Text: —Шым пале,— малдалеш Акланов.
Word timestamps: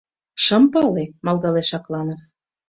—Шым 0.43 0.63
пале,— 0.73 1.03
малдалеш 1.25 1.69
Акланов. 1.77 2.21